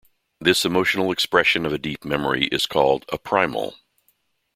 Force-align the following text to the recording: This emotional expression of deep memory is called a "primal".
This 0.39 0.65
emotional 0.65 1.11
expression 1.11 1.63
of 1.63 1.79
deep 1.79 2.03
memory 2.03 2.45
is 2.47 2.65
called 2.65 3.05
a 3.09 3.19
"primal". 3.19 3.75